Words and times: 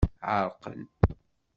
Ɛerqen. 0.35 0.81